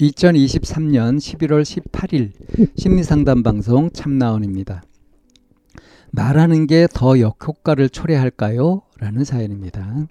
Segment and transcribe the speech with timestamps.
[0.00, 2.32] 2023년 11월 18일
[2.76, 4.82] 심리상담 방송 참나원입니다.
[6.10, 8.82] 말하는 게 더 역효과를 초래할까요?
[8.98, 10.06] 라는 사연입니다.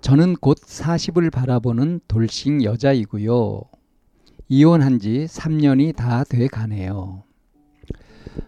[0.00, 3.62] 저는 곧 40을 바라보는 돌싱 여자이고요.
[4.48, 7.24] 이혼한 지 3년이 다 돼 가네요.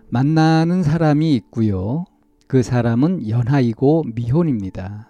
[0.08, 2.04] 만나는 사람이 있고요.
[2.46, 5.09] 그 사람은 연하이고 미혼입니다.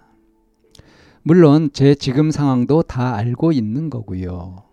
[1.23, 4.63] 물론 제 지금 상황도 다 알고 있는 거고요.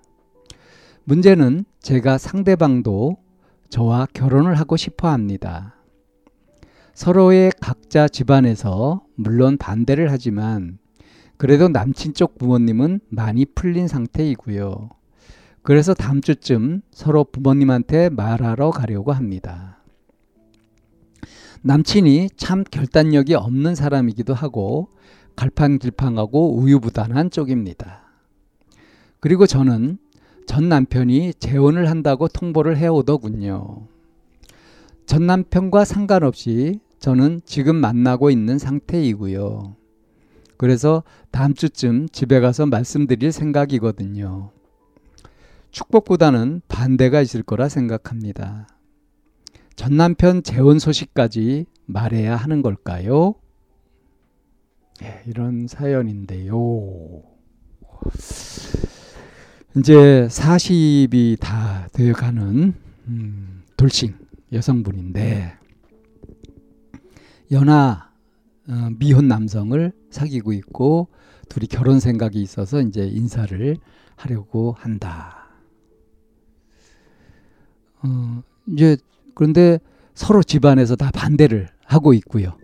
[1.04, 3.18] 문제는 제가 상대방도
[3.68, 5.74] 저와 결혼을 하고 싶어 합니다.
[6.94, 10.78] 서로의 각자 집안에서 물론 반대를 하지만
[11.36, 14.88] 그래도 남친 쪽 부모님은 많이 풀린 상태이고요.
[15.62, 19.82] 그래서 다음 주쯤 서로 부모님한테 말하러 가려고 합니다.
[21.62, 24.88] 남친이 참 결단력이 없는 사람이기도 하고
[25.39, 28.00] 갈팡질팡하고 우유부단한 쪽입니다.
[29.20, 29.98] 그리고 저는
[30.47, 33.86] 전 남편이 재혼을 한다고 통보를 해오더군요.
[35.06, 39.77] 전 남편과 상관없이 저는 지금 만나고 있는 상태이고요.
[40.56, 44.50] 그래서 다음 주쯤 집에 가서 말씀드릴 생각이거든요.
[45.70, 48.66] 축복보다는 반대가 있을 거라 생각합니다.
[49.77, 53.36] 전 남편 재혼 소식까지 말해야 하는 걸까요?
[55.00, 57.22] 네, 이런 사연인데요.
[59.76, 62.75] 이제 40이 다 되어가는
[63.06, 64.14] 음, 돌싱
[64.53, 65.54] 여성분인데
[67.53, 68.10] 연하
[68.69, 71.09] 어, 미혼 남성을 사귀고 있고
[71.48, 73.76] 둘이 결혼 생각이 있어서 이제 인사를
[74.16, 75.47] 하려고 한다.
[78.03, 78.97] 어, 이제
[79.34, 79.78] 그런데
[80.15, 82.59] 서로 집안에서 다 반대를 하고 있고요.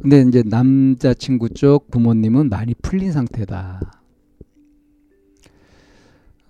[0.00, 4.02] 근데 이제 남자친구 쪽 부모님은 많이 풀린 상태다.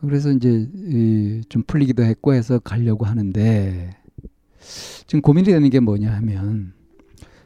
[0.00, 0.69] 그래서 이제
[1.49, 3.97] 좀 풀리기도 했고 해서 가려고 하는데
[5.06, 6.72] 지금 고민이 되는 게 뭐냐 하면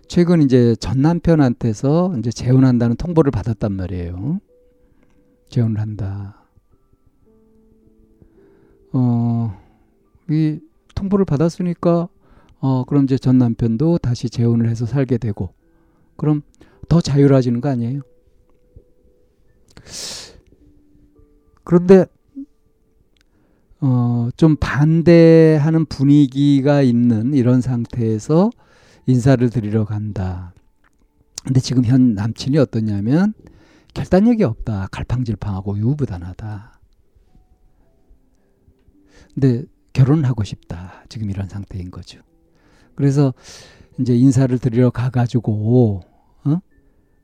[0.09, 4.41] 최근 이제 전 남편한테서 이제 재혼한다는 통보를 받았단 말이에요.
[5.51, 6.43] 재혼을 한다.
[8.93, 9.57] 어,
[10.31, 10.59] 이
[10.95, 12.09] 통보를 받았으니까
[12.61, 15.53] 어, 그럼 이제 전 남편도 다시 재혼을 해서 살게 되고
[16.19, 16.43] 그럼
[16.89, 18.03] 더 자유로워지는 거 아니에요?
[21.65, 22.05] 그런데
[23.81, 28.51] 어, 좀 반대하는 분위기가 있는 이런 상태에서
[29.07, 30.53] 인사를 드리러 간다.
[31.45, 33.33] 근데 지금 현 남친이 어떠냐면
[33.95, 34.89] 결단력이 없다.
[34.91, 36.81] 갈팡질팡하고 유부단하다.
[39.35, 41.05] 근데 결혼을 하고 싶다.
[41.09, 42.21] 지금 이런 상태인 거죠.
[42.97, 43.33] 그래서
[44.01, 46.08] 이제 인사를 드리러 가가지고 어?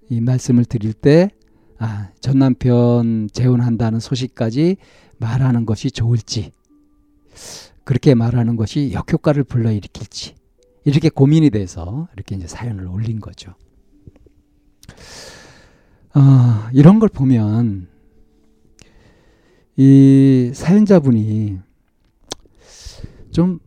[0.09, 1.31] 이 말씀을 드릴 때
[1.79, 4.77] 아, 전 남편 재혼한다는 소식까지
[5.19, 6.53] 말하는 것이 좋을지
[7.85, 10.35] 그렇게 말하는 것이 역효과를 불러일으킬지
[10.85, 13.55] 이렇게 고민이 돼서 이렇게 이제 사연을 올린 거죠.
[16.15, 17.89] 어, 이런 걸 보면
[19.77, 21.59] 이 사연자분이
[23.33, 23.59] 좀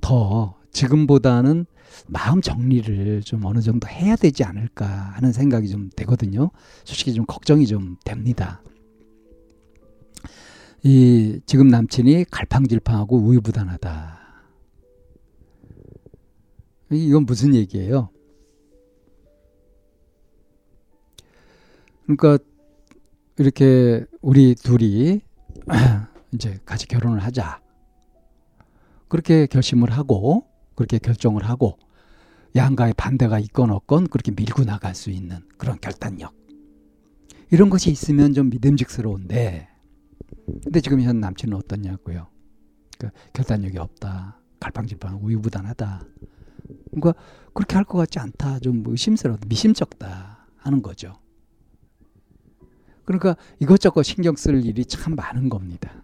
[0.00, 1.66] 더 지금보다는
[2.06, 6.50] 마음 정리를 좀 어느 정도 해야 되지 않을까 하는 생각이 좀 되거든요.
[6.84, 8.62] 솔직히 좀 걱정이 좀 됩니다.
[10.82, 14.18] 이 지금 남친이 갈팡질팡하고 우유부단하다.
[16.90, 18.10] 이건 무슨 얘기예요?
[22.04, 22.38] 그러니까
[23.38, 25.20] 이렇게 우리 둘이
[26.32, 27.60] 이제 같이 결혼을 하자.
[29.08, 31.78] 그렇게 결심을 하고 그렇게 결정을 하고
[32.56, 36.34] 양가의 반대가 있건 없건 그렇게 밀고 나갈 수 있는 그런 결단력.
[37.50, 39.68] 이런 것이 있으면 좀 믿음직스러운데
[40.64, 42.28] 근데 지금 현 남친은 어떻냐고요.
[42.98, 44.40] 그 결단력이 없다.
[44.60, 46.02] 갈팡질팡 우유부단하다.
[46.90, 47.14] 그러니까
[47.54, 48.58] 그렇게 할 것 같지 않다.
[48.60, 49.38] 좀 의심스러워.
[49.46, 51.14] 미심쩍다 하는 거죠.
[53.04, 56.02] 그러니까 이것저것 신경 쓸 일이 참 많은 겁니다.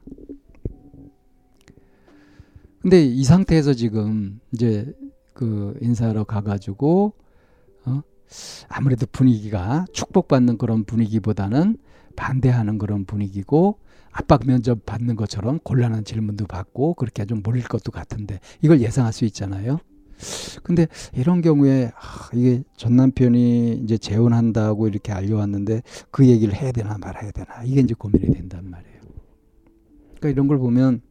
[2.80, 4.92] 근데 이 상태에서 지금 이제
[5.34, 7.12] 그 인사하러 가가지고
[7.84, 8.02] 어?
[8.68, 11.76] 아무래도 분위기가 축복받는 그런 분위기보다는
[12.16, 13.78] 반대하는 그런 분위기고
[14.12, 19.24] 압박 면접 받는 것처럼 곤란한 질문도 받고 그렇게 좀 몰릴 것도 같은데 이걸 예상할 수
[19.24, 19.80] 있잖아요.
[20.62, 25.82] 근데 이런 경우에 아, 이게 전 남편이 이제 재혼한다고 이렇게 알려왔는데
[26.12, 29.00] 그 얘기를 해야 되나 말아야 되나 이게 이제 고민이 된단 말이에요.
[30.14, 31.02] 그러니까 이런 걸 보면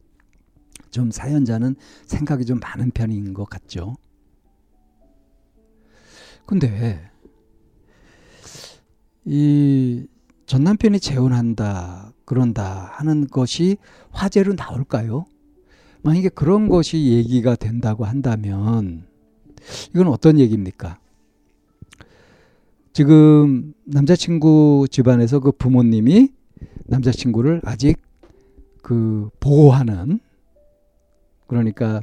[0.90, 1.76] 좀 사연자는
[2.06, 3.96] 생각이 좀 많은 편인 것 같죠.
[6.46, 7.10] 근데
[9.24, 10.06] 이
[10.46, 13.78] 전 남편이 재혼한다 그런다 하는 것이
[14.10, 15.24] 화제로 나올까요?
[16.02, 19.06] 만약에 그런 것이 얘기가 된다고 한다면
[19.94, 20.98] 이건 어떤 얘기입니까?
[22.92, 26.28] 지금 남자친구 집안에서 그 부모님이
[26.84, 28.00] 남자친구를 아직
[28.82, 30.20] 그 보호하는
[31.46, 32.02] 그러니까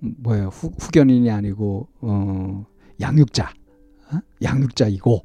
[0.00, 2.66] 뭐예요 후, 후견인이 아니고 어
[3.00, 3.52] 양육자
[4.12, 4.18] 어?
[4.42, 5.24] 양육자이고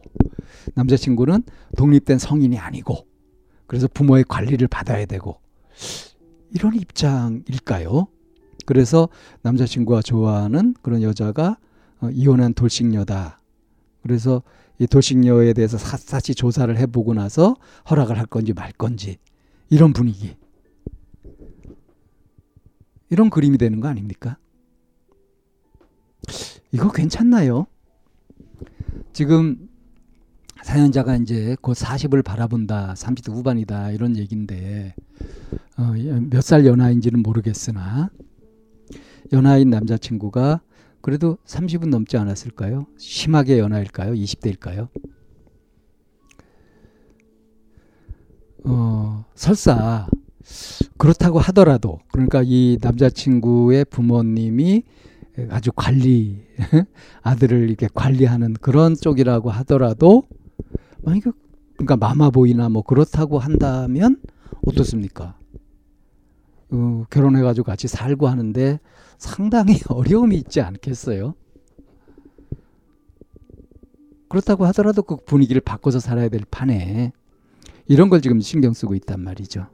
[0.75, 1.43] 남자친구는
[1.77, 3.07] 독립된 성인이 아니고
[3.67, 5.39] 그래서 부모의 관리를 받아야 되고
[6.51, 8.07] 이런 입장일까요?
[8.65, 9.09] 그래서
[9.41, 11.57] 남자친구가 좋아하는 그런 여자가
[11.99, 13.39] 어, 이혼한 돌싱녀다.
[14.01, 14.43] 그래서
[14.79, 17.55] 이 돌싱녀에 대해서 샅샅이 조사를 해보고 나서
[17.89, 19.17] 허락을 할 건지 말 건지
[19.69, 20.35] 이런 분위기.
[23.09, 24.37] 이런 그림이 되는 거 아닙니까?
[26.73, 27.67] 이거 괜찮나요?
[29.13, 29.69] 지금
[30.63, 34.95] 사연자가 이제 곧 40을 바라본다, 30대 후반이다 이런 얘기인데
[35.77, 35.93] 어,
[36.31, 38.09] 몇살 연하인지는 모르겠으나
[39.33, 40.61] 연하인 남자친구가
[41.01, 42.87] 그래도 30은 넘지 않았을까요?
[42.97, 44.13] 심하게 연하일까요?
[44.13, 44.89] 20대일까요?
[48.65, 50.07] 어, 설사
[50.97, 54.83] 그렇다고 하더라도 그러니까 이 남자친구의 부모님이
[55.49, 56.45] 아주 관리
[57.23, 60.23] 아들을 이렇게 관리하는 그런 쪽이라고 하더라도
[61.01, 61.31] 만약에
[61.75, 64.21] 그러니까 마마보이나 뭐 그렇다고 한다면
[64.65, 65.37] 어떻습니까?
[66.71, 68.79] 어, 결혼해가지고 같이 살고 하는데
[69.17, 71.35] 상당히 어려움이 있지 않겠어요?
[74.29, 77.11] 그렇다고 하더라도 그 분위기를 바꿔서 살아야 될 판에
[77.87, 79.67] 이런 걸 지금 신경 쓰고 있단 말이죠.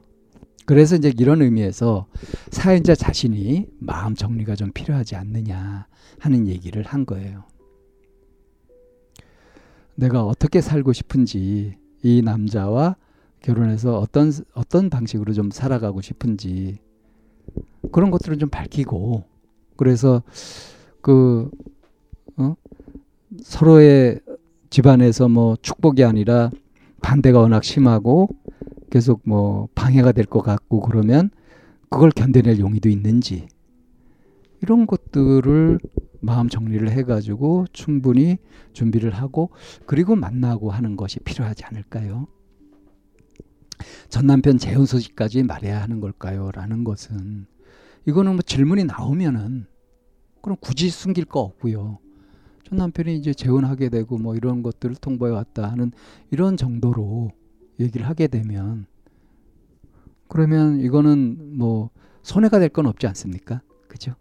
[0.70, 2.06] 그래서 이제 이런 의미에서
[2.52, 5.88] 사연자 자신이 마음 정리가 좀 필요하지 않느냐
[6.20, 7.42] 하는 얘기를 한 거예요.
[9.96, 11.74] 내가 어떻게 살고 싶은지
[12.04, 12.94] 이 남자와
[13.40, 16.78] 결혼해서 어떤 어떤 방식으로 좀 살아가고 싶은지
[17.90, 19.24] 그런 것들을 좀 밝히고
[19.76, 20.22] 그래서
[21.00, 21.50] 그
[22.36, 22.54] 어?
[23.42, 24.20] 서로의
[24.70, 26.52] 집안에서 뭐 축복이 아니라
[27.02, 28.28] 반대가 워낙 심하고
[28.90, 31.30] 계속 뭐 방해가 될 것 같고 그러면
[31.88, 33.48] 그걸 견뎌낼 용의도 있는지
[34.62, 35.78] 이런 것들을
[36.20, 38.38] 마음 정리를 해가지고 충분히
[38.72, 39.50] 준비를 하고
[39.86, 42.26] 그리고 만나고 하는 것이 필요하지 않을까요?
[44.10, 46.50] 전 남편 재혼 소식까지 말해야 하는 걸까요?
[46.52, 47.46] 라는 것은
[48.06, 49.66] 이거는 뭐 질문이 나오면은
[50.42, 51.98] 그럼 굳이 숨길 거 없고요.
[52.64, 55.92] 전 남편이 이제 재혼하게 되고 뭐 이런 것들을 통보해 왔다 하는
[56.30, 57.30] 이런 정도로
[57.80, 58.86] 얘기를 하게 되면
[60.28, 61.90] 그러면 이거는 뭐
[62.22, 63.62] 손해가 될 건 없지 않습니까?
[63.88, 64.14] 그죠?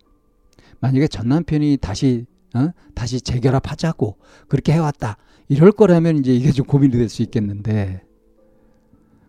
[0.79, 2.25] 만약에 전 남편이 다시
[2.56, 2.69] 어?
[2.95, 5.18] 다시 재결합하자고 그렇게 해왔다
[5.49, 8.01] 이럴 거라면 이제 이게 좀 고민이 될 수 있겠는데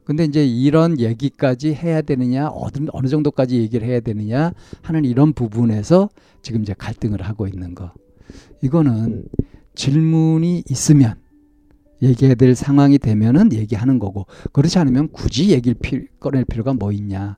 [0.04, 6.08] 근데 이제 이런 얘기까지 해야 되느냐 어느, 어느 정도까지 얘기를 해야 되느냐 하는 이런 부분에서
[6.42, 7.92] 지금 이제 갈등을 하고 있는 거
[8.62, 9.24] 이거는
[9.74, 11.14] 질문이 있으면
[12.02, 17.36] 얘기해야 될 상황이 되면은 얘기하는 거고 그렇지 않으면 굳이 얘기를 피, 꺼낼 필요가 뭐 있냐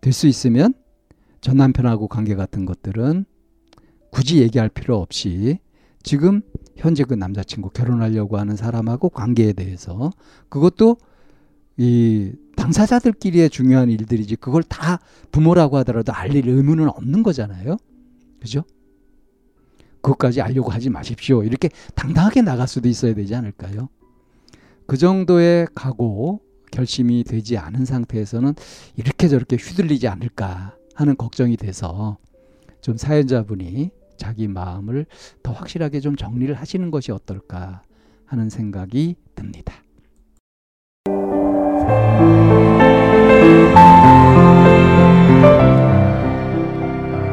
[0.00, 0.74] 될 수 있으면
[1.40, 3.24] 전 남편하고 관계 같은 것들은
[4.10, 5.58] 굳이 얘기할 필요 없이
[6.02, 6.42] 지금
[6.76, 10.10] 현재 그 남자친구 결혼하려고 하는 사람하고 관계에 대해서
[10.48, 10.96] 그것도
[11.76, 15.00] 이 당사자들끼리의 중요한 일들이지 그걸 다
[15.32, 17.76] 부모라고 하더라도 알릴 의무는 없는 거잖아요.
[18.40, 18.62] 그죠?
[20.02, 21.42] 그것까지 알려고 하지 마십시오.
[21.42, 23.88] 이렇게 당당하게 나갈 수도 있어야 되지 않을까요?
[24.86, 28.54] 그 정도의 각오, 결심이 되지 않은 상태에서는
[28.96, 32.18] 이렇게 저렇게 휘둘리지 않을까 하는 걱정이 돼서
[32.80, 35.06] 좀 사연자분이 자기 마음을
[35.42, 37.82] 더 확실하게 좀 정리를 하시는 것이 어떨까
[38.26, 39.74] 하는 생각이 듭니다.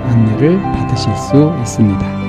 [0.07, 2.28] 안내를 받으실 수 있습니다.